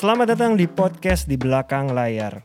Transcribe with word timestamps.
Selamat 0.00 0.32
datang 0.32 0.56
di 0.56 0.64
podcast 0.64 1.28
di 1.28 1.36
belakang 1.36 1.92
layar. 1.92 2.40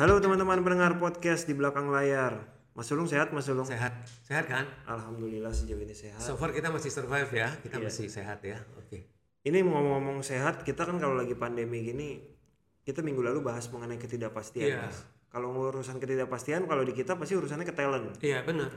Halo 0.00 0.16
teman-teman 0.16 0.64
pendengar 0.64 0.96
podcast 0.96 1.44
di 1.44 1.52
belakang 1.52 1.92
layar. 1.92 2.48
Mas 2.72 2.88
Sulung 2.88 3.04
sehat, 3.04 3.36
Mas 3.36 3.44
Sulung? 3.44 3.68
Sehat, 3.68 3.92
sehat 4.24 4.48
kan? 4.48 4.64
Alhamdulillah 4.88 5.52
sejauh 5.52 5.76
ini 5.76 5.92
sehat. 5.92 6.24
So 6.24 6.40
far 6.40 6.56
kita 6.56 6.72
masih 6.72 6.88
survive 6.88 7.28
ya, 7.36 7.52
kita 7.60 7.76
Iya. 7.76 7.84
masih 7.84 8.08
sehat 8.08 8.40
ya. 8.40 8.64
Oke. 8.80 9.12
Ini 9.44 9.60
ngomong-ngomong 9.60 10.24
sehat, 10.24 10.64
kita 10.64 10.88
kan 10.88 10.96
kalau 10.96 11.20
lagi 11.20 11.36
pandemi 11.36 11.84
gini, 11.84 12.32
kita 12.82 12.98
minggu 13.00 13.22
lalu 13.22 13.40
bahas 13.42 13.70
mengenai 13.70 13.98
ketidakpastian, 13.98 14.66
Iya. 14.68 14.78
Mas. 14.90 15.06
Kalau 15.32 15.48
urusan 15.54 15.96
ketidakpastian, 15.96 16.68
kalau 16.68 16.84
di 16.84 16.92
kita 16.92 17.16
pasti 17.16 17.32
urusannya 17.32 17.64
ke 17.64 17.72
talent. 17.72 18.20
Iya 18.20 18.44
benar. 18.44 18.68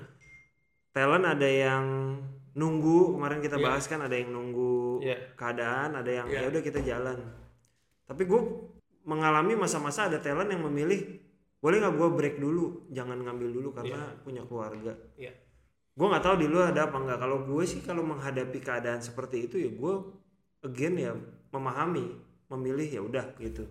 Talent 0.95 1.25
ada 1.27 1.49
yang 1.49 1.83
nunggu, 2.55 3.19
kemarin 3.19 3.43
kita 3.43 3.59
Iya. 3.59 3.65
bahas 3.67 3.83
kan 3.91 3.99
ada 3.99 4.15
yang 4.15 4.31
nunggu 4.31 5.03
Iya. 5.03 5.17
keadaan, 5.35 5.99
ada 5.99 6.07
yang 6.07 6.27
Iya. 6.31 6.47
ya 6.47 6.55
udah 6.55 6.61
kita 6.63 6.79
jalan. 6.79 7.17
Tapi 8.07 8.23
gue 8.23 8.41
mengalami 9.03 9.59
masa-masa 9.59 10.07
ada 10.07 10.21
talent 10.23 10.47
yang 10.47 10.63
memilih, 10.63 11.19
boleh 11.59 11.83
nggak 11.83 11.93
gue 11.99 12.09
break 12.15 12.35
dulu, 12.39 12.87
jangan 12.93 13.19
ngambil 13.19 13.49
dulu 13.51 13.69
karena 13.75 14.15
punya 14.23 14.45
keluarga. 14.47 14.95
Iya. 15.19 15.33
Gue 15.95 16.07
nggak 16.07 16.23
tahu 16.23 16.35
di 16.39 16.47
lu 16.47 16.59
ada 16.63 16.87
apa 16.87 16.95
nggak. 16.95 17.19
Kalau 17.19 17.37
gue 17.43 17.63
sih 17.67 17.83
kalau 17.83 18.03
menghadapi 18.05 18.59
keadaan 18.63 19.03
seperti 19.03 19.49
itu 19.51 19.55
ya 19.59 19.71
gue 19.75 19.93
again 20.63 20.95
ya 20.95 21.11
memahami, 21.51 22.15
memilih 22.55 22.87
ya 22.87 23.01
udah 23.03 23.25
gitu. 23.43 23.67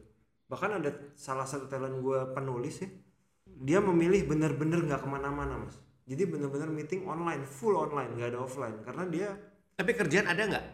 Bahkan 0.55 0.71
ada 0.79 0.91
salah 1.19 1.43
satu 1.43 1.67
talent 1.67 1.99
gue 1.99 2.21
penulis 2.31 2.79
ya, 2.79 2.89
dia 3.45 3.79
memilih 3.83 4.23
bener-bener 4.25 4.87
nggak 4.87 5.03
ke 5.03 5.09
mana-mana 5.11 5.59
mas. 5.59 5.75
Jadi 6.07 6.31
bener-bener 6.31 6.71
meeting 6.71 7.03
online, 7.11 7.43
full 7.43 7.75
online, 7.75 8.15
nggak 8.15 8.31
ada 8.31 8.39
offline. 8.39 8.79
Karena 8.87 9.03
dia, 9.11 9.29
Tapi 9.75 9.91
kerjaan 9.91 10.31
ada 10.31 10.43
nggak? 10.47 10.67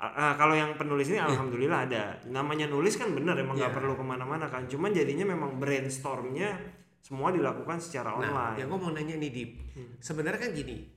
ah, 0.00 0.34
kalau 0.34 0.56
yang 0.58 0.74
penulis 0.74 1.06
ini 1.12 1.22
alhamdulillah 1.22 1.86
ada. 1.86 2.18
Namanya 2.26 2.66
nulis 2.66 2.98
kan 2.98 3.14
bener, 3.14 3.38
emang 3.38 3.54
nggak 3.54 3.70
Iya. 3.70 3.78
perlu 3.78 3.94
ke 3.94 4.02
mana-mana 4.02 4.50
kan. 4.50 4.66
Cuman 4.66 4.90
jadinya 4.90 5.28
memang 5.28 5.60
brainstormnya 5.60 6.56
semua 6.98 7.30
dilakukan 7.30 7.78
secara 7.78 8.10
Nah, 8.10 8.18
online. 8.18 8.56
yang 8.58 8.66
gue 8.66 8.80
mau 8.80 8.90
nanya 8.90 9.14
nih 9.14 9.30
Dip. 9.30 9.50
Sebenarnya 10.00 10.40
kan 10.42 10.50
gini, 10.50 10.90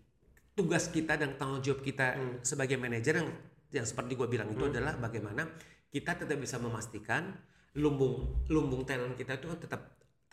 tugas 0.55 0.89
kita 0.89 1.19
dan 1.19 1.37
tanggung 1.37 1.61
jawab 1.61 1.85
kita 1.85 2.17
sebagai 2.41 2.81
manajer 2.81 3.21
yang 3.21 3.29
yang 3.69 3.85
seperti 3.85 4.15
gue 4.15 4.25
bilang 4.25 4.49
itu 4.49 4.63
adalah 4.63 4.95
bagaimana 4.95 5.49
kita 5.89 6.13
tetap 6.15 6.37
bisa 6.39 6.57
memastikan 6.57 7.33
lumbung 7.73 8.45
lumbung 8.53 8.85
talent 8.85 9.17
kita 9.17 9.41
itu 9.41 9.49
kan 9.49 9.59
tetap 9.59 9.81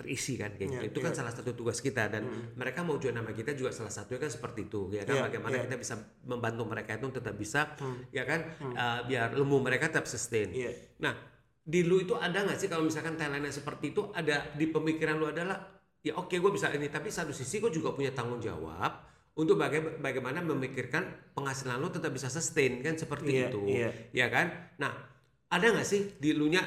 terisi 0.01 0.41
kan 0.41 0.57
kayak 0.57 0.69
gitu. 0.73 0.81
Iya, 0.81 0.89
itu 0.89 0.99
kan 1.05 1.13
salah 1.13 1.29
satu 1.29 1.53
tugas 1.53 1.85
kita 1.85 2.09
dan 2.09 2.25
mereka 2.57 2.81
mau 2.81 2.97
jual 2.97 3.13
nama 3.13 3.37
kita 3.37 3.53
juga 3.53 3.69
salah 3.69 3.93
satunya 3.93 4.17
kan 4.17 4.33
seperti 4.33 4.73
itu 4.73 4.89
ya 4.97 5.05
kan? 5.05 5.13
Iya, 5.13 5.23
bagaimana 5.29 5.57
iya. 5.61 5.65
kita 5.69 5.77
bisa 5.77 5.95
membantu 6.25 6.65
mereka 6.65 6.97
itu 6.97 7.07
tetap 7.13 7.35
bisa 7.37 7.61
ya 8.09 8.25
kan? 8.25 8.41
Uh, 8.65 9.01
biar 9.05 9.37
lumbung 9.37 9.61
mereka 9.61 9.93
tetap 9.93 10.09
sustain. 10.09 10.49
Iya. 10.57 10.73
Nah, 11.05 11.13
di 11.61 11.85
lu 11.85 12.01
itu 12.01 12.17
ada 12.17 12.33
nggak 12.49 12.57
sih 12.57 12.73
kalau 12.73 12.89
misalkan 12.89 13.21
talentnya 13.21 13.53
seperti 13.53 13.93
itu 13.93 14.09
ada 14.17 14.41
di 14.57 14.73
pemikiran 14.73 15.21
lu 15.21 15.29
adalah 15.29 15.61
ya 16.01 16.17
oke 16.17 16.33
gue 16.33 16.53
bisa 16.57 16.73
ini 16.73 16.89
tapi 16.89 17.13
satu 17.13 17.37
sisi 17.37 17.61
gue 17.61 17.69
juga 17.69 17.93
punya 17.93 18.09
tanggung 18.17 18.41
jawab 18.41 19.05
untuk 19.37 19.61
baga- 19.61 20.01
bagaimana 20.01 20.41
memikirkan 20.41 21.37
penghasilan 21.37 21.77
lu 21.77 21.93
tetap 21.93 22.09
bisa 22.09 22.33
sustain 22.33 22.81
kan? 22.81 22.97
Seperti 22.97 23.37
Iya, 23.37 23.49
itu 23.53 23.61
iya. 23.69 23.91
ya 24.17 24.27
kan? 24.33 24.49
Nah 24.81 25.10
ada 25.51 25.67
nggak 25.69 25.83
sih 25.85 26.15
di 26.17 26.31
lu 26.33 26.47
nya 26.47 26.63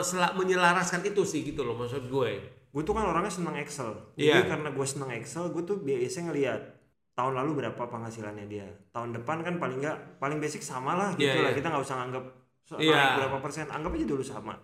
sela- 0.00 0.34
menyelaraskan 0.34 1.00
itu 1.02 1.22
sih 1.22 1.40
gitu 1.42 1.60
loh 1.60 1.74
maksud 1.74 2.06
gue 2.06 2.30
gue 2.70 2.82
tuh 2.82 2.92
kan 2.92 3.04
orangnya 3.04 3.32
seneng 3.32 3.56
Excel 3.56 3.90
Iya. 4.14 4.38
jadi 4.38 4.52
karena 4.52 4.68
gue 4.68 4.86
seneng 4.86 5.10
Excel 5.12 5.48
gue 5.48 5.62
tuh 5.62 5.76
biasanya 5.78 6.28
ngeliat 6.28 6.60
tahun 7.12 7.34
lalu 7.34 7.50
berapa 7.58 7.82
penghasilannya 7.82 8.46
dia 8.46 8.64
tahun 8.90 9.12
depan 9.14 9.42
kan 9.42 9.54
paling 9.56 9.78
nggak 9.78 9.96
paling 10.18 10.38
basic 10.38 10.60
sama 10.60 10.94
lah 10.94 11.10
gitu 11.14 11.26
Iya, 11.26 11.40
lah 11.40 11.50
iya. 11.50 11.56
kita 11.56 11.66
nggak 11.68 11.82
usah 11.82 11.96
nganggap 11.98 12.24
Iya. 12.72 12.92
naik 12.92 13.10
berapa 13.18 13.36
persen 13.40 13.66
anggap 13.66 13.90
aja 13.90 14.06
dulu 14.06 14.22
sama 14.22 14.54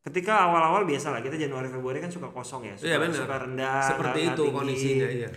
ketika 0.00 0.46
awal-awal 0.46 0.82
biasa 0.84 1.10
lah 1.10 1.20
kita 1.20 1.34
Januari 1.36 1.66
Februari 1.66 1.98
kan 1.98 2.06
suka 2.08 2.28
kosong 2.28 2.62
ya 2.64 2.74
suka, 2.74 2.86
Iya, 2.86 2.96
benar. 2.98 3.16
suka 3.16 3.34
rendah 3.40 3.78
seperti 3.82 4.18
nggak- 4.20 4.28
itu 4.28 4.42
tinggi. 4.44 4.54
kondisinya 4.54 5.08
iya 5.10 5.30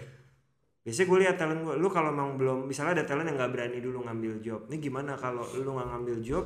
biasanya 0.84 1.08
gue 1.08 1.20
lihat 1.20 1.36
talent 1.36 1.62
gue 1.64 1.76
lu 1.76 1.88
kalau 1.88 2.10
memang 2.12 2.36
belum 2.36 2.58
misalnya 2.66 2.94
ada 2.94 3.06
talent 3.08 3.26
yang 3.26 3.38
nggak 3.40 3.52
berani 3.52 3.80
dulu 3.80 4.04
ngambil 4.04 4.34
job 4.40 4.62
ini 4.68 4.78
gimana 4.80 5.16
kalau 5.16 5.42
lu 5.56 5.70
nggak 5.72 5.88
ngambil 5.88 6.16
job 6.22 6.46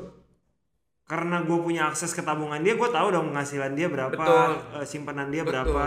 karena 1.09 1.41
gue 1.41 1.57
punya 1.57 1.89
akses 1.89 2.13
ke 2.13 2.21
tabungan 2.21 2.61
dia 2.61 2.77
gue 2.77 2.89
tahu 2.93 3.09
dong 3.09 3.33
penghasilan 3.33 3.73
dia 3.73 3.89
berapa 3.89 4.13
Betul. 4.13 4.49
eh, 4.77 4.85
simpanan 4.85 5.33
dia 5.33 5.41
Betul. 5.41 5.73
berapa. 5.73 5.85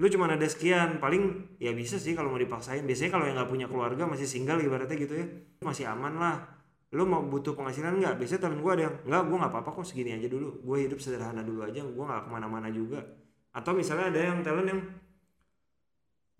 Lu 0.00 0.06
cuma 0.06 0.30
ada 0.30 0.46
sekian 0.46 1.02
paling 1.02 1.50
ya 1.58 1.74
bisa 1.74 1.98
sih 1.98 2.14
kalau 2.14 2.30
mau 2.30 2.38
dipaksain. 2.38 2.86
Biasanya 2.86 3.10
kalau 3.10 3.26
yang 3.26 3.36
nggak 3.36 3.50
punya 3.50 3.66
keluarga 3.66 4.06
masih 4.06 4.30
single 4.30 4.62
ibaratnya 4.62 4.94
gitu 4.94 5.18
ya 5.18 5.26
masih 5.66 5.90
aman 5.90 6.14
lah. 6.14 6.36
Lu 6.94 7.10
mau 7.10 7.26
butuh 7.26 7.58
penghasilan 7.58 7.98
nggak? 7.98 8.22
Biasanya 8.22 8.40
talent 8.46 8.62
gue 8.62 8.72
ada 8.72 8.82
yang 8.86 8.94
nggak 9.02 9.22
gue 9.26 9.36
nggak 9.42 9.52
apa-apa 9.52 9.70
kok 9.82 9.86
segini 9.90 10.14
aja 10.14 10.30
dulu. 10.30 10.62
Gue 10.62 10.86
hidup 10.86 11.02
sederhana 11.02 11.42
dulu 11.42 11.66
aja 11.66 11.82
gue 11.82 12.04
nggak 12.06 12.22
ke 12.22 12.28
mana-mana 12.30 12.70
juga. 12.70 13.02
Atau 13.50 13.74
misalnya 13.74 14.14
ada 14.14 14.20
yang 14.30 14.38
talent 14.46 14.68
yang 14.70 14.80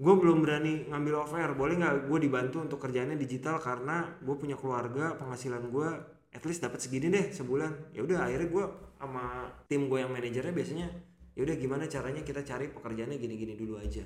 gue 0.00 0.15
belum 0.15 0.47
berani 0.47 0.87
ngambil 0.89 1.27
offer 1.27 1.53
boleh 1.59 1.75
nggak 1.77 2.09
gue 2.09 2.19
dibantu 2.23 2.62
untuk 2.62 2.79
kerjaannya 2.81 3.19
digital 3.19 3.59
karena 3.61 4.09
gue 4.23 4.33
punya 4.39 4.56
keluarga 4.56 5.12
penghasilan 5.19 5.69
gue 5.69 6.19
at 6.41 6.49
least 6.49 6.65
dapat 6.65 6.81
segini 6.81 7.12
deh 7.12 7.28
sebulan. 7.28 7.93
Ya 7.93 8.01
udah 8.01 8.25
akhirnya 8.25 8.49
gue 8.49 8.65
sama 8.97 9.25
tim 9.69 9.93
gue 9.93 10.01
yang 10.01 10.09
manajernya 10.09 10.56
biasanya 10.56 10.89
ya 11.37 11.41
udah 11.45 11.56
gimana 11.61 11.84
caranya 11.84 12.25
kita 12.25 12.41
cari 12.41 12.73
pekerjaannya 12.73 13.21
gini-gini 13.21 13.53
dulu 13.55 13.77
aja. 13.77 14.01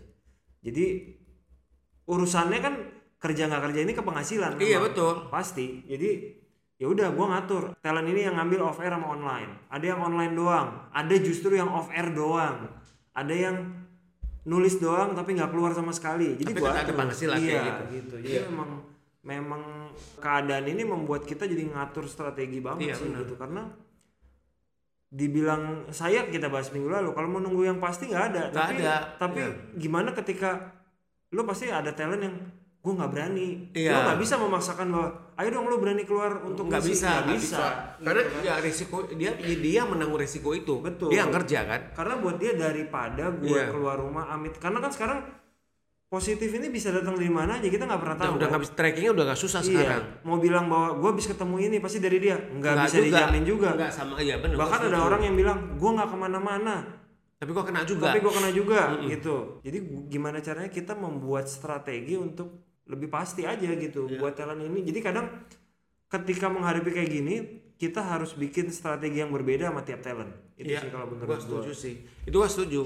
Jadi 0.59 1.15
urusannya 2.05 2.59
kan 2.59 2.75
kerja 3.17 3.47
nggak 3.49 3.63
kerja 3.71 3.81
ini 3.87 3.93
ke 3.95 4.03
penghasilan 4.03 4.59
Iya, 4.59 4.83
betul. 4.83 5.31
pasti. 5.31 5.87
Jadi 5.87 6.11
ya 6.77 6.91
udah 6.91 7.15
gue 7.15 7.27
ngatur. 7.31 7.79
Talent 7.79 8.11
ini 8.11 8.27
yang 8.27 8.35
ngambil 8.35 8.67
off 8.67 8.83
air 8.83 8.91
sama 8.91 9.15
online. 9.15 9.71
Ada 9.71 9.95
yang 9.95 10.01
online 10.03 10.35
doang 10.35 10.69
ada 10.91 11.15
justru 11.17 11.55
yang 11.55 11.71
off 11.71 11.89
air 11.95 12.11
doang. 12.11 12.67
Ada 13.15 13.31
yang 13.31 13.57
nulis 14.45 14.77
doang 14.77 15.17
tapi 15.17 15.33
nggak 15.33 15.49
keluar 15.49 15.73
sama 15.73 15.95
sekali. 15.95 16.37
Jadi 16.37 16.51
tetap 16.53 16.77
ada 16.77 16.93
penghasilan 16.93 17.39
iya, 17.41 17.49
kayak 17.49 17.65
gitu. 17.65 17.85
gitu. 17.97 18.15
Jadi 18.21 18.35
Iya. 18.37 18.43
memang 18.53 18.84
memang 19.25 19.89
keadaan 20.19 20.65
ini 20.65 20.85
membuat 20.85 21.25
kita 21.25 21.45
jadi 21.45 21.65
ngatur 21.67 22.05
strategi 22.05 22.61
banget 22.61 22.93
Iya, 22.93 22.95
sih 22.95 23.09
gitu 23.11 23.35
karena 23.35 23.65
dibilang 25.09 25.63
saya 25.89 26.27
kita 26.27 26.51
bahas 26.51 26.69
minggu 26.69 26.91
lalu 26.91 27.15
kalau 27.15 27.29
mau 27.29 27.39
nunggu 27.39 27.63
yang 27.65 27.79
pasti 27.79 28.11
nggak 28.11 28.25
ada 28.29 28.43
Nggak 28.45 28.55
tapi 28.59 28.75
ada, 28.77 28.95
tapi 29.17 29.41
iya. 29.41 29.51
gimana 29.77 30.11
ketika 30.11 30.75
lu 31.31 31.43
pasti 31.43 31.71
ada 31.71 31.89
talent 31.91 32.19
yang 32.21 32.37
gue 32.77 32.93
nggak 32.93 33.09
berani 33.09 33.71
Iya. 33.73 33.95
lu 33.95 34.01
nggak 34.03 34.21
bisa 34.21 34.35
memaksakan 34.37 34.87
bahwa 34.91 35.09
ayo 35.35 35.49
dong 35.51 35.67
lu 35.67 35.79
berani 35.79 36.03
keluar 36.03 36.43
untuk 36.43 36.67
nggak 36.67 36.83
ngisi." 36.83 36.93
bisa 36.93 37.09
nggak 37.15 37.27
bisa, 37.31 37.39
bisa 37.39 37.67
Gitu 37.95 38.05
karena 38.05 38.23
kan. 38.23 38.43
ya 38.43 38.55
risiko 38.59 38.97
dia 39.09 39.31
dia 39.39 39.83
menanggung 39.85 40.19
risiko 40.19 40.51
itu 40.51 40.75
Betul. 40.83 41.09
dia 41.09 41.23
yang 41.23 41.33
kerja 41.33 41.59
kan 41.63 41.81
karena 41.95 42.15
buat 42.19 42.37
dia 42.37 42.53
daripada 42.53 43.25
gue 43.31 43.49
Iya. 43.55 43.71
keluar 43.71 43.97
rumah 43.97 44.29
amit 44.29 44.59
karena 44.59 44.83
kan 44.83 44.91
sekarang 44.91 45.19
positif 46.15 46.47
ini 46.49 46.67
bisa 46.69 46.89
datang 46.89 47.15
dari 47.15 47.27
mana 47.29 47.59
aja 47.59 47.67
kita 47.67 47.83
nggak 47.83 47.99
pernah 47.99 48.15
Udah- 48.15 48.25
tahu. 48.25 48.35
udah 48.35 48.41
kan? 48.41 48.51
nggak 48.51 48.63
bisa 48.63 48.73
trackingnya 48.73 49.11
udah 49.11 49.25
nggak 49.27 49.41
susah 49.41 49.61
iya 49.61 49.69
sekarang. 49.69 50.05
mau 50.23 50.39
bilang 50.39 50.65
bahwa 50.71 50.89
gue 50.97 51.11
bisa 51.19 51.29
ketemu 51.35 51.57
ini 51.61 51.77
pasti 51.79 51.99
dari 51.99 52.19
dia. 52.19 52.37
Nggak 52.39 52.75
bisa 52.81 52.99
dijamin 53.01 53.43
juga. 53.43 53.69
Nggak 53.75 53.91
sama 53.91 54.15
iya 54.19 54.37
benar 54.39 54.55
bahkan 54.57 54.81
ada 54.85 54.99
orang 55.01 55.21
yang 55.23 55.35
bilang 55.35 55.59
gue 55.75 55.91
nggak 55.91 56.09
ke 56.09 56.17
mana-mana. 56.17 56.77
Tapi 57.35 57.51
kok 57.51 57.67
kena 57.67 57.83
juga. 57.83 58.07
Tapi 58.09 58.19
gue 58.23 58.33
kena 58.33 58.51
juga 58.51 58.81
gitu. 59.05 59.37
Jadi 59.61 59.79
gimana 60.07 60.39
caranya 60.39 60.71
kita 60.71 60.95
membuat 60.95 61.45
strategi 61.45 62.15
untuk 62.15 62.49
lebih 62.85 63.09
pasti 63.09 63.43
aja 63.43 63.65
gitu 63.67 64.07
Iya. 64.07 64.17
buat 64.17 64.33
talent 64.33 64.63
ini. 64.63 64.81
Jadi 64.83 64.99
kadang 65.01 65.27
ketika 66.15 66.47
menghadapi 66.47 66.91
kayak 66.91 67.11
gini 67.13 67.35
kita 67.75 67.99
harus 68.01 68.33
bikin 68.33 68.71
strategi 68.71 69.19
yang 69.19 69.29
berbeda 69.29 69.69
sama 69.69 69.83
tiap 69.83 69.99
talent. 69.99 70.31
Itu 70.55 70.71
Iya, 70.71 70.79
sih 70.79 70.89
kalau 70.89 71.11
menurut 71.11 71.27
gue 71.27 71.39
setuju 71.41 71.73
sih. 71.75 71.95
Itu 72.23 72.39
gue 72.39 72.47
setuju. 72.47 72.81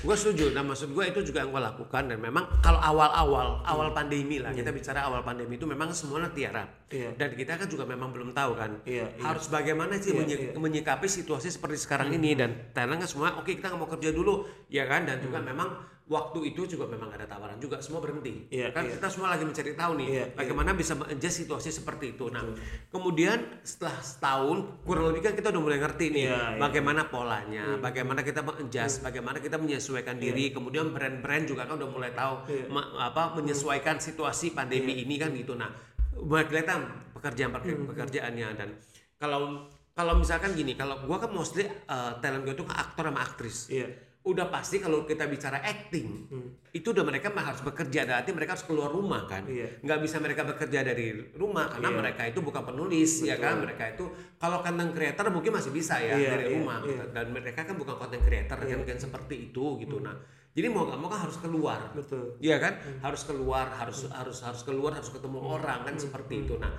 Gue 0.00 0.16
setuju. 0.16 0.44
Nah 0.50 0.64
maksud 0.64 0.88
gue 0.90 1.04
itu 1.04 1.20
juga 1.22 1.44
yang 1.44 1.52
gue 1.52 1.60
lakukan 1.60 2.08
dan 2.08 2.16
memang 2.16 2.48
kalau 2.58 2.80
awal-awal 2.80 3.60
awal 3.62 3.92
pandemi 3.92 4.40
lah 4.40 4.50
kita 4.50 4.72
bicara 4.72 5.04
awal 5.04 5.20
pandemi 5.20 5.54
itu 5.54 5.68
memang 5.68 5.92
semuanya 5.92 6.32
tiara. 6.32 6.64
Iya. 6.90 7.14
dan 7.14 7.30
kita 7.32 7.54
kan 7.54 7.68
juga 7.68 7.86
memang 7.86 8.10
belum 8.10 8.34
tahu 8.34 8.58
kan 8.58 8.82
Iya, 8.82 9.06
iya. 9.06 9.22
harus 9.22 9.46
bagaimana 9.46 9.94
sih 9.94 10.10
Iya, 10.10 10.18
menyi- 10.18 10.40
iya. 10.42 10.58
menyikapi 10.58 11.06
situasi 11.06 11.46
seperti 11.46 11.78
sekarang 11.78 12.10
ini 12.10 12.34
dan 12.34 12.50
Thailand 12.72 12.98
kan 12.98 13.06
semua 13.06 13.38
oke 13.38 13.46
kita 13.46 13.70
nggak 13.70 13.78
mau 13.78 13.86
kerja 13.86 14.10
dulu 14.10 14.42
ya 14.66 14.88
kan? 14.88 15.04
Dan 15.04 15.20
juga 15.20 15.38
memang 15.38 15.68
waktu 16.10 16.50
itu 16.50 16.66
juga 16.66 16.90
memang 16.90 17.14
ada 17.14 17.22
tawaran 17.22 17.54
juga 17.56 17.78
semua 17.78 18.02
berhenti 18.02 18.50
Iya, 18.50 18.74
kan 18.74 18.82
iya. 18.82 18.98
kita 18.98 19.06
semua 19.06 19.30
lagi 19.30 19.46
mencari 19.46 19.78
tahu 19.78 19.92
nih 19.94 20.08
Iya, 20.10 20.24
bagaimana 20.34 20.74
bisa 20.74 20.98
mengadjust 20.98 21.36
situasi 21.40 21.70
seperti 21.70 22.18
itu 22.18 22.26
nah 22.28 22.42
kemudian 22.90 23.38
setelah 23.62 23.94
setahun 23.96 24.58
kurang 24.82 25.14
lebih 25.14 25.30
kan 25.30 25.38
kita 25.38 25.54
udah 25.54 25.62
mulai 25.62 25.78
ngerti 25.78 26.10
nih 26.10 26.24
Iya, 26.26 26.34
iya. 26.34 26.58
bagaimana 26.58 27.06
polanya, 27.06 27.64
bagaimana 27.78 28.20
kita 28.20 28.42
mengadjust, 28.42 29.00
bagaimana 29.00 29.38
kita 29.38 29.54
menyesuaikan 29.54 30.18
diri, 30.18 30.50
kemudian 30.50 30.90
brand-brand 30.90 31.46
juga 31.46 31.64
kan 31.64 31.78
udah 31.78 31.88
mulai 31.88 32.10
tahu 32.10 32.34
Iya. 32.50 32.66
ma- 32.66 32.90
apa 33.00 33.38
menyesuaikan 33.38 34.02
situasi 34.02 34.50
pandemi 34.50 34.98
ini 34.98 35.14
kan 35.14 35.30
gitu. 35.30 35.54
Nah, 35.54 35.70
mulai 36.18 36.42
kelihatan 36.44 36.90
pekerjaan 37.14 37.54
pekerjaannya 37.86 38.48
dan 38.58 38.68
kalau 39.14 39.70
kalau 39.94 40.16
misalkan 40.16 40.56
gini, 40.56 40.74
kalau 40.74 40.98
gua 41.04 41.20
kan 41.20 41.30
mostly 41.30 41.66
uh, 41.86 42.16
talent 42.18 42.42
gue 42.42 42.56
tuh 42.56 42.64
aktor 42.66 43.06
sama 43.06 43.20
aktris. 43.20 43.68
Iya. 43.68 44.09
Udah 44.20 44.52
pasti 44.52 44.76
kalau 44.76 45.08
kita 45.08 45.24
bicara 45.24 45.64
acting, 45.64 46.28
itu 46.76 46.92
udah 46.92 47.08
mereka 47.08 47.32
mah 47.32 47.40
harus 47.40 47.64
bekerja, 47.64 48.04
berarti 48.04 48.36
mereka 48.36 48.52
harus 48.52 48.68
keluar 48.68 48.92
rumah 48.92 49.24
kan. 49.24 49.48
Iya. 49.48 49.80
Nggak 49.80 49.98
bisa 50.04 50.20
mereka 50.20 50.44
bekerja 50.44 50.84
dari 50.84 51.32
rumah 51.32 51.72
karena 51.72 51.88
mereka 51.88 52.28
itu 52.28 52.44
bukan 52.44 52.60
penulis 52.68 53.24
ya 53.24 53.40
kan. 53.40 53.64
Mereka 53.64 53.96
itu 53.96 54.04
kalau 54.36 54.60
content 54.60 54.92
creator 54.92 55.24
mungkin 55.32 55.56
masih 55.56 55.72
bisa 55.72 55.96
ya 55.96 56.20
Iya, 56.20 56.36
dari 56.36 56.52
iya, 56.52 56.52
rumah 56.52 56.84
iya. 56.84 57.08
dan 57.16 57.32
mereka 57.32 57.64
kan 57.64 57.80
bukan 57.80 57.96
content 57.96 58.20
creator 58.20 58.60
kan 58.60 58.80
kan 58.84 58.98
seperti 59.00 59.34
itu 59.48 59.64
gitu. 59.80 59.96
Nah, 60.04 60.12
jadi 60.52 60.66
mau 60.68 60.84
nggak 60.84 60.98
mau 61.00 61.08
kan 61.08 61.20
harus 61.24 61.38
keluar. 61.40 61.80
Betul. 61.96 62.36
Iya 62.44 62.60
kan? 62.60 62.76
Harus 63.00 63.22
keluar, 63.24 63.72
harus 63.72 64.04
harus 64.12 64.38
harus 64.44 64.62
keluar, 64.68 65.00
harus 65.00 65.08
ketemu 65.08 65.40
orang 65.40 65.80
kan 65.88 65.96
seperti 65.96 66.44
itu. 66.44 66.60
Nah, 66.60 66.76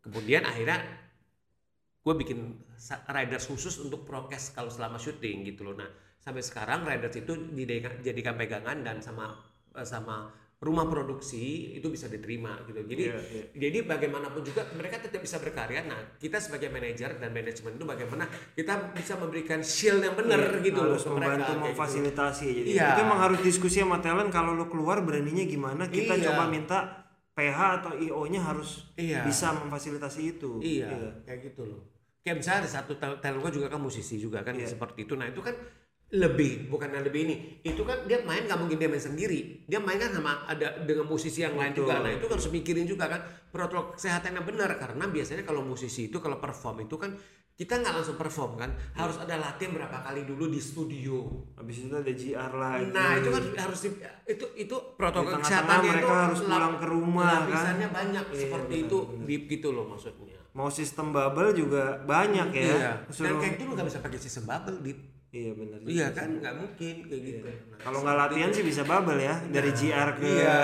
kemudian 0.00 0.48
akhirnya 0.48 0.80
gue 2.00 2.14
bikin 2.16 2.56
riders 3.12 3.44
khusus 3.44 3.76
untuk 3.84 4.08
prokes 4.08 4.56
kalau 4.56 4.72
selama 4.72 4.96
syuting 4.96 5.44
gitu 5.44 5.68
loh. 5.68 5.76
Nah, 5.76 5.90
sampai 6.20 6.40
sekarang 6.40 6.84
riders 6.84 7.16
itu 7.16 7.32
dijadikan 7.50 8.36
pegangan 8.36 8.80
dan 8.80 9.00
sama 9.00 9.32
eh, 9.72 9.82
sama 9.82 10.28
rumah 10.60 10.84
produksi 10.84 11.72
itu 11.72 11.88
bisa 11.88 12.04
diterima 12.04 12.60
gitu. 12.68 12.84
Jadi 12.84 13.08
Iya, 13.08 13.16
iya. 13.32 13.44
jadi 13.56 13.78
bagaimanapun 13.80 14.44
juga 14.44 14.68
mereka 14.76 15.00
tetap 15.00 15.16
bisa 15.18 15.40
berkarya. 15.40 15.88
Nah, 15.88 15.96
kita 16.20 16.36
sebagai 16.36 16.68
manajer 16.68 17.16
dan 17.16 17.32
manajemen 17.32 17.72
itu 17.74 17.88
bagaimana 17.88 18.28
kita 18.52 18.92
bisa 18.92 19.16
memberikan 19.16 19.64
shield 19.64 20.04
yang 20.04 20.12
benar 20.12 20.60
gitu 20.60 20.76
loh 20.76 21.00
harus 21.00 21.08
mereka, 21.08 21.16
membantu 21.16 21.40
kayak 21.40 21.56
gitu. 21.56 21.64
memfasilitasi 21.64 22.46
jadi 22.52 22.68
Iya. 22.76 22.88
itu 22.92 23.00
emang 23.00 23.20
harus 23.20 23.40
diskusi 23.40 23.80
sama 23.80 23.98
talent 23.98 24.28
kalau 24.28 24.52
lu 24.52 24.68
keluar 24.68 25.00
beraninya 25.00 25.48
gimana 25.48 25.88
kita 25.88 26.12
Iya. 26.14 26.24
coba 26.28 26.44
minta 26.46 26.78
PH 27.32 27.58
atau 27.80 27.92
IO 27.96 28.20
nya 28.28 28.44
harus 28.44 28.84
Iya. 29.00 29.24
bisa 29.24 29.56
memfasilitasi 29.56 30.20
itu 30.30 30.60
Iya, 30.60 31.24
kayak 31.24 31.40
gitu 31.40 31.62
loh. 31.64 31.80
Kayak 32.20 32.36
misalnya 32.36 32.58
ada 32.60 32.70
satu 32.76 32.92
talent 33.00 33.40
gue 33.40 33.52
juga 33.56 33.72
kan 33.72 33.80
musisi 33.80 34.20
juga 34.20 34.44
kan 34.44 34.52
Iya. 34.52 34.68
seperti 34.68 35.08
itu. 35.08 35.16
Nah 35.16 35.24
itu 35.24 35.40
kan 35.40 35.56
lebih 36.10 36.66
bukan 36.66 36.90
yang 36.90 37.02
lebih 37.02 37.20
ini. 37.22 37.36
Itu 37.62 37.82
kan 37.82 38.02
dia 38.04 38.18
main 38.20 38.42
nggak 38.42 38.58
mungkin 38.58 38.76
dia 38.76 38.86
main 38.86 38.98
sendiri. 39.00 39.62
Dia 39.64 39.78
main 39.78 39.94
kan 39.94 40.10
sama 40.10 40.42
ada 40.44 40.80
dengan 40.80 41.06
musisi 41.06 41.40
yang 41.40 41.54
lain 41.54 41.70
Betul. 41.70 41.86
juga. 41.86 41.94
Nah 42.00 42.10
itu 42.10 42.24
kan 42.24 42.34
harus 42.34 42.50
mikirin 42.50 42.82
juga 42.84 43.04
kan 43.06 43.20
protokol 43.46 43.94
kesehatan 43.94 44.34
yang 44.34 44.44
benar 44.44 44.74
karena 44.74 45.04
biasanya 45.04 45.42
kalau 45.42 45.62
musisi 45.62 46.06
itu 46.06 46.18
kalau 46.18 46.36
perform 46.36 46.82
itu 46.82 46.96
kan 46.96 47.14
kita 47.52 47.76
nggak 47.76 47.92
langsung 47.92 48.16
perform 48.16 48.56
kan 48.56 48.70
harus 48.94 49.20
ada 49.20 49.36
latihan 49.36 49.70
berapa 49.70 49.92
kali 50.00 50.24
dulu 50.24 50.48
di 50.48 50.56
studio. 50.56 51.28
habis 51.54 51.84
itu 51.84 51.92
ada 51.92 52.08
GR 52.08 52.52
lagi 52.54 52.88
Nah 52.88 53.10
itu 53.14 53.28
kan 53.28 53.44
harus 53.60 53.78
di- 53.84 54.00
itu 54.26 54.44
itu 54.58 54.76
protokol 54.96 55.30
Di 55.30 55.40
kesehatannya 55.40 55.84
mereka 55.84 56.00
itu 56.00 56.08
harus 56.08 56.40
pulang 56.42 56.74
ke 56.74 56.86
rumah, 56.88 57.28
kan? 57.28 57.40
lapisannya 57.44 57.88
banyak 57.92 58.24
Iya, 58.26 58.38
seperti 58.40 58.74
benar, 58.74 58.86
itu 58.86 58.98
benar. 59.04 59.26
deep 59.26 59.42
gitu 59.48 59.68
loh 59.70 59.84
maksudnya. 59.86 60.36
mau 60.50 60.66
sistem 60.66 61.12
bubble 61.12 61.52
juga 61.52 62.00
banyak 62.02 62.48
ya 62.50 62.64
Iya. 62.74 62.92
Dan 63.06 63.32
kayak 63.36 63.52
gitu 63.54 63.62
lu 63.62 63.72
gak 63.72 63.86
bisa 63.86 64.00
pakai 64.00 64.18
sistem 64.18 64.44
bubble 64.48 64.80
di 64.80 64.92
iya 65.30 65.50
benar 65.52 65.78
Iya 65.80 66.06
kan 66.10 66.28
nggak 66.36 66.54
mungkin 66.54 66.94
kayak 67.06 67.22
gitu. 67.22 67.46
Nah, 67.46 67.78
kalau 67.78 67.98
nggak 68.00 68.16
latihan 68.18 68.50
sih 68.50 68.62
bisa 68.62 68.82
bubble 68.82 69.14
ya 69.16 69.38
dari 69.46 69.70
GR 69.70 70.10
ke 70.12 70.26
Iya, 70.26 70.58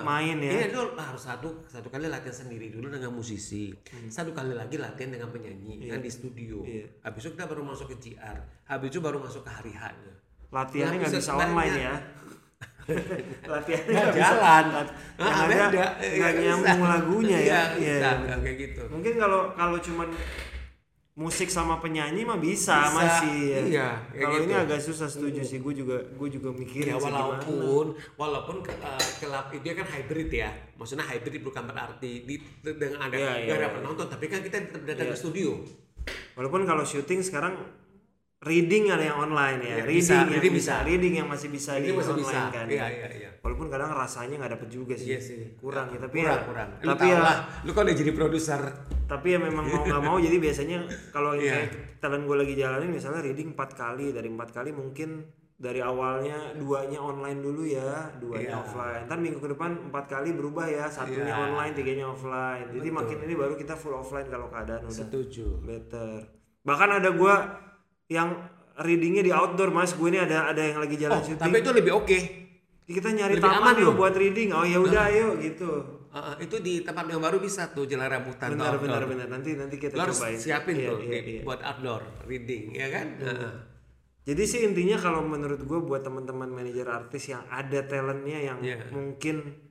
main 0.00 0.38
ya 0.38 0.50
Iya 0.52 0.62
itu 0.68 0.80
harus 0.94 1.18
satu 1.20 1.48
satu 1.66 1.88
kali 1.88 2.06
latihan 2.06 2.32
sendiri 2.32 2.70
dulu 2.70 2.86
dengan 2.88 3.10
musisi, 3.10 3.74
satu 4.08 4.30
kali 4.30 4.54
lagi 4.54 4.78
latihan 4.78 5.10
dengan 5.10 5.28
penyanyi 5.28 5.84
kan 5.84 5.98
di 5.98 6.06
studio. 6.08 6.62
Iya. 6.62 6.86
Habis 7.02 7.20
itu 7.20 7.30
kita 7.34 7.46
baru 7.46 7.62
masuk 7.64 7.86
ke 7.90 8.14
GR, 8.14 8.38
habis 8.64 8.88
itu 8.88 8.98
baru 8.98 9.18
masuk 9.18 9.42
ke 9.42 9.50
hari 9.50 9.72
H. 9.72 9.82
latihannya 10.54 10.96
nggak 10.98 11.12
bisa 11.12 11.32
online 11.34 11.76
ya 11.76 11.94
latihannya 13.44 13.92
Nggak 13.92 14.14
jalan. 14.16 14.64
Yang 14.72 14.88
Ah, 15.20 15.34
ada 15.34 15.44
beda. 15.44 15.86
nggak 16.00 16.32
nyambung 16.40 16.82
lagunya 16.84 17.38
ya 17.38 17.60
Iya, 17.76 18.00
Iya. 18.00 18.10
nggak 18.16 18.38
kayak 18.40 18.56
gitu. 18.56 18.82
mungkin 18.88 19.14
kalau 19.18 19.40
kalau 19.52 19.76
cuman 19.76 20.08
musik 21.18 21.50
sama 21.50 21.82
penyanyi 21.82 22.22
mah 22.22 22.38
bisa, 22.38 22.78
Bisa, 22.78 22.94
masih 22.94 23.38
ya. 23.42 23.58
iya, 23.66 23.88
kalau 24.14 24.38
ini 24.38 24.54
gitu. 24.54 24.62
agak 24.62 24.78
susah 24.78 25.10
setuju 25.10 25.42
sih 25.42 25.58
gue 25.58 25.74
juga 25.74 25.98
gue 25.98 26.28
juga 26.30 26.54
mikirin 26.54 26.94
Ya 26.94 26.98
walaupun 27.02 27.90
walaupun 28.14 28.56
ke- 28.62 28.78
eh, 28.78 29.08
kelab 29.18 29.50
itu 29.50 29.66
kan 29.74 29.82
hybrid 29.82 30.30
ya, 30.30 30.46
maksudnya 30.78 31.02
hybrid 31.02 31.42
bukan 31.42 31.66
berarti 31.66 32.22
di, 32.22 32.38
dengan 32.62 33.02
ada 33.02 33.18
nggak 33.18 33.50
ada 33.50 33.66
iya. 33.66 33.74
penonton, 33.74 34.06
tapi 34.06 34.30
kan 34.30 34.46
kita 34.46 34.62
tetap 34.62 34.82
datang 34.86 35.10
ke 35.10 35.18
studio. 35.18 35.58
walaupun 36.38 36.62
kalau 36.62 36.86
syuting 36.86 37.18
sekarang 37.18 37.58
reading 38.38 38.86
ada 38.86 39.02
yang 39.02 39.18
online 39.20 39.58
ya, 39.60 39.74
Iya, 39.74 39.84
reading 39.84 39.98
bisa, 40.00 40.14
yang 40.14 40.30
reading 40.30 40.54
bisa, 40.54 40.72
bisa. 40.72 40.86
reading 40.86 41.14
yang 41.16 41.26
masih 41.26 41.48
bisa 41.50 41.70
Ini 41.74 41.82
di 41.82 41.90
masih 41.90 42.12
online 42.12 42.22
bisa. 42.22 42.54
kan 42.54 42.66
Iya 42.66 42.78
ya. 42.78 42.86
iya 42.88 43.08
iya. 43.10 43.30
walaupun 43.38 43.66
kadang 43.66 43.90
rasanya 43.90 44.34
nggak 44.38 44.52
dapet 44.54 44.68
juga 44.68 44.94
sih, 44.94 45.08
Iya 45.08 45.18
sih. 45.18 45.38
kurang 45.56 45.90
ya 45.90 45.98
tapi 45.98 46.16
kurang 46.20 46.30
ya 46.32 46.46
kurang. 46.46 46.68
Lu 46.78 46.88
tapi 46.88 47.06
ya 47.08 47.18
lah, 47.18 47.36
lu 47.60 47.70
kan 47.72 47.82
udah 47.82 47.96
jadi 47.96 48.12
produser. 48.12 48.62
tapi 49.04 49.26
ya 49.32 49.38
memang 49.40 49.64
mau 49.64 49.80
nggak 49.82 50.02
mau 50.02 50.16
jadi 50.18 50.36
biasanya 50.36 50.78
kalau 51.10 51.32
Iya. 51.32 51.48
kayak 51.50 51.68
talent 51.98 52.24
gue 52.24 52.36
lagi 52.36 52.54
jalanin 52.54 52.90
misalnya 52.90 53.20
reading 53.22 53.48
empat 53.50 53.70
kali 53.72 54.12
dari 54.12 54.28
empat 54.28 54.48
kali 54.52 54.70
mungkin 54.70 55.24
dari 55.56 55.80
awalnya 55.80 56.54
duanya 56.54 57.00
online 57.00 57.40
dulu 57.40 57.64
ya 57.64 58.14
duanya 58.14 58.54
Iya. 58.54 58.60
offline 58.60 59.02
ntar 59.04 59.18
minggu 59.18 59.40
ke 59.40 59.48
depan 59.50 59.70
empat 59.88 60.04
kali 60.06 60.30
berubah 60.30 60.68
ya 60.68 60.86
satunya 60.86 61.24
Iya. 61.26 61.40
online 61.42 61.72
tiganya 61.72 62.06
offline 62.06 62.68
jadi 62.70 62.88
makin 62.92 63.18
ini 63.24 63.34
baru 63.34 63.56
kita 63.56 63.74
full 63.74 63.96
offline 63.96 64.28
kalau 64.28 64.46
keadaan 64.46 64.84
udah 64.84 64.94
Setuju. 65.00 65.58
better 65.58 66.28
bahkan 66.60 66.94
ada 66.94 67.10
gua 67.10 67.34
yang 68.08 68.28
readingnya 68.74 69.22
di 69.22 69.30
outdoor 69.30 69.68
mas 69.68 69.92
gue 69.92 70.08
ini 70.08 70.18
ada 70.18 70.48
ada 70.48 70.62
yang 70.62 70.78
lagi 70.78 70.96
jalan 70.96 71.18
Oh, 71.18 71.24
syuting 71.24 71.40
tapi 71.40 71.56
itu 71.58 71.70
lebih 71.70 71.92
oke. 71.94 72.18
kita 72.84 73.08
nyari 73.10 73.34
lebih 73.36 73.44
taman 73.44 73.60
aman 73.60 73.74
yuk 73.78 73.94
buat 73.94 74.14
reading 74.14 74.48
oh 74.50 74.64
ya 74.64 74.78
udah 74.78 75.02
ayo 75.08 75.28
gitu 75.38 75.70
Uh, 76.08 76.32
uh, 76.32 76.36
itu 76.40 76.56
di 76.58 76.80
tempat 76.80 77.04
yang 77.04 77.20
baru 77.20 77.36
bisa 77.36 77.68
tuh 77.68 77.84
jalan 77.84 78.08
rambutan 78.08 78.56
benar 78.56 78.80
outdoor. 78.80 78.80
benar 78.80 79.02
benar 79.04 79.26
nanti 79.28 79.52
nanti 79.52 79.76
kita 79.76 79.92
harus 79.92 80.16
cobain 80.16 80.40
siapin 80.40 80.74
Iya, 80.74 80.88
tuh 80.88 80.98
iya, 81.04 81.20
iya. 81.20 81.40
buat 81.44 81.60
outdoor 81.60 82.00
reading 82.24 82.72
ya 82.72 82.88
kan? 82.88 83.06
Heeh. 83.20 83.52
Jadi 84.24 84.42
sih 84.42 84.60
intinya 84.64 84.96
kalau 84.96 85.20
menurut 85.20 85.60
gue 85.60 85.78
buat 85.78 86.00
teman-teman 86.00 86.48
manajer 86.48 86.88
artis 86.88 87.28
yang 87.28 87.44
ada 87.46 87.84
talentnya 87.84 88.40
yang 88.40 88.58
Iya. 88.58 88.88
mungkin 88.88 89.67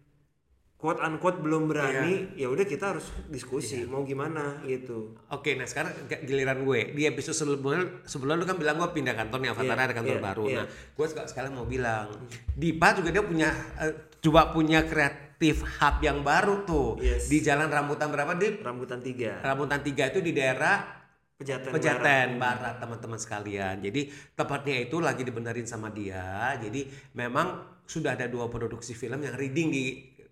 quote 0.78 1.02
unquote 1.02 1.38
belum 1.38 1.66
berani, 1.66 2.32
ya 2.34 2.48
udah 2.48 2.62
kita 2.62 2.94
harus 2.94 3.10
diskusi 3.28 3.82
Iya. 3.82 3.90
mau 3.90 4.02
gimana 4.04 4.62
gitu. 4.64 5.18
Oke, 5.28 5.54
nah 5.54 5.66
sekarang 5.66 5.90
giliran 6.22 6.62
gue 6.62 6.94
di 6.94 7.04
episode 7.04 7.34
sebelumnya 7.34 8.06
sebelumnya 8.06 8.38
lu 8.38 8.46
kan 8.46 8.56
bilang 8.56 8.78
gue 8.78 8.90
pindah 8.92 9.12
kantor 9.12 9.38
nih 9.40 9.50
Avatar 9.52 9.74
Iya, 9.74 9.84
ada 9.84 9.94
kantor 9.96 10.14
iya, 10.14 10.22
baru. 10.24 10.44
iya. 10.46 10.58
Nah, 10.60 10.66
gue 10.70 11.06
sek- 11.08 11.28
sekarang 11.28 11.52
mau 11.52 11.66
bilang 11.66 12.14
Dipa 12.54 12.94
juga 12.94 13.10
dia 13.10 13.22
punya 13.22 13.50
eh, 13.76 13.94
coba 14.20 14.50
punya 14.50 14.86
kreatif 14.86 15.66
hub 15.76 15.98
yang 16.00 16.22
baru 16.22 16.62
tuh 16.64 16.90
Yes. 17.00 17.26
di 17.26 17.42
Jalan 17.42 17.68
Rambutan 17.68 18.08
berapa 18.08 18.34
di 18.34 18.58
Rambutan 18.58 19.02
tiga, 19.02 19.42
Rambutan 19.42 19.82
3 19.82 20.14
itu 20.14 20.22
di 20.22 20.30
daerah 20.32 20.94
Pejaten, 21.34 21.70
Pejaten 21.70 22.38
Barat 22.38 22.78
teman-teman 22.78 23.14
sekalian. 23.16 23.78
Jadi 23.78 24.10
tempatnya 24.34 24.78
itu 24.80 24.98
lagi 24.98 25.22
dibenerin 25.22 25.66
sama 25.66 25.90
dia. 25.90 26.54
Jadi 26.58 26.86
memang 27.14 27.62
sudah 27.82 28.14
ada 28.14 28.26
dua 28.26 28.46
produksi 28.48 28.92
film 28.92 29.22
yang 29.22 29.34
reading 29.34 29.70
di 29.70 29.86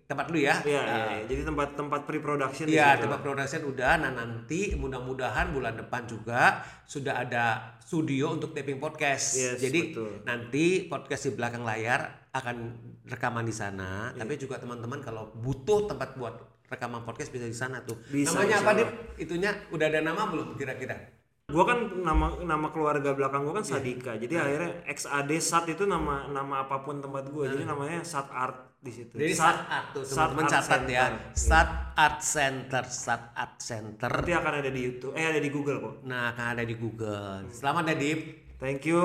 tempat 0.06 0.30
lu 0.30 0.38
ya. 0.38 0.54
Iya, 0.62 0.82
iya, 0.82 1.04
iya. 1.12 1.24
jadi 1.26 1.42
tempat-tempat 1.44 2.06
pre-production 2.06 2.66
Iya, 2.70 2.94
situ. 2.94 3.02
tempat 3.06 3.20
production 3.20 3.62
udah. 3.66 3.92
Nah 3.98 4.10
nanti 4.14 4.60
mudah-mudahan 4.78 5.50
bulan 5.50 5.74
depan 5.74 6.06
juga 6.06 6.62
sudah 6.86 7.26
ada 7.26 7.74
studio 7.82 8.30
untuk 8.30 8.54
taping 8.54 8.78
podcast. 8.78 9.34
Yes, 9.34 9.58
Jadi 9.58 9.80
betul. 9.90 10.22
nanti 10.22 10.86
podcast 10.86 11.26
di 11.26 11.32
belakang 11.34 11.66
layar 11.66 12.30
akan 12.30 12.56
rekaman 13.04 13.42
di 13.42 13.54
sana. 13.54 14.14
Iya. 14.14 14.22
Tapi 14.22 14.32
juga 14.38 14.62
teman-teman 14.62 15.02
kalau 15.02 15.34
butuh 15.34 15.90
tempat 15.90 16.14
buat 16.14 16.34
rekaman 16.66 17.02
podcast 17.02 17.30
bisa 17.30 17.46
di 17.46 17.54
sana 17.54 17.82
tuh. 17.82 17.98
Bisa, 18.06 18.30
Namanya 18.38 18.46
insya 18.46 18.62
apa. 18.62 18.70
Dip? 18.78 18.90
Itunya 19.18 19.50
udah 19.70 19.86
ada 19.86 20.00
nama 20.02 20.22
belum 20.30 20.54
kira-kira? 20.54 20.98
Gua 21.46 21.62
kan 21.62 21.78
nama 22.02 22.42
nama 22.42 22.74
keluarga 22.74 23.14
belakang 23.14 23.46
gua 23.46 23.58
kan 23.58 23.64
Iya. 23.64 23.72
Sadika. 23.78 24.12
Jadi 24.18 24.34
akhirnya 24.34 24.70
XAD 24.86 25.30
Sat 25.38 25.66
itu 25.66 25.86
nama 25.86 26.26
nama 26.26 26.62
apa 26.62 26.82
pun 26.82 26.98
tempat 26.98 27.26
gua. 27.30 27.46
Jadi 27.46 27.62
namanya 27.62 28.02
Sat 28.02 28.26
Art 28.30 28.75
di 28.86 28.92
situ. 28.94 29.14
Jadi 29.18 29.34
Sat 29.34 29.58
Art 29.66 29.86
tuh 29.90 30.06
Sat 30.06 30.30
teman-teman 30.30 30.44
Art 30.46 30.52
catat 30.54 30.82
ya. 30.86 31.04
Center. 31.04 31.12
Sat 31.34 31.68
Art 31.92 32.18
Center, 32.22 32.84
Sat 32.86 33.22
Art 33.34 33.54
Center. 33.58 34.08
Nanti 34.08 34.32
akan 34.32 34.52
ada 34.56 34.70
di 34.70 34.80
YouTube. 34.80 35.12
Eh 35.12 35.26
ada 35.26 35.40
di 35.42 35.50
Google 35.50 35.78
kok. 35.82 35.94
Nah, 36.02 36.30
akan 36.30 36.46
ada 36.54 36.62
di 36.62 36.74
Google. 36.74 37.50
Selamat 37.50 37.82
ya 37.84 37.96
Dip. 37.96 38.20
Thank 38.56 38.86
you. 38.86 39.00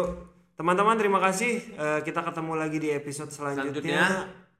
Teman-teman 0.53 0.93
terima 0.95 1.17
kasih. 1.17 1.73
Eh, 1.73 1.99
kita 2.01 2.21
ketemu 2.21 2.53
lagi 2.53 2.77
di 2.77 2.89
episode 2.89 3.33
selanjutnya. 3.33 3.81
Selanjutnya. 3.81 4.05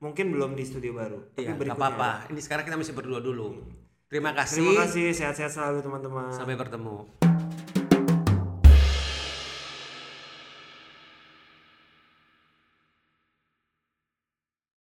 Mungkin 0.02 0.34
belum 0.34 0.58
di 0.58 0.66
studio 0.66 0.92
baru. 0.92 1.20
Tapi 1.32 1.46
Iya, 1.46 1.54
berikutnya. 1.54 1.78
apa-apa. 1.78 2.34
Ini 2.34 2.42
sekarang 2.42 2.66
kita 2.66 2.74
masih 2.74 2.98
berdua 2.98 3.22
dulu. 3.22 3.62
Terima 4.10 4.34
kasih. 4.34 4.66
Terima 4.66 4.84
kasih. 4.84 5.14
Sehat-sehat 5.14 5.54
selalu 5.54 5.86
teman-teman. 5.86 6.34
Sampai 6.34 6.58
bertemu. 6.58 7.31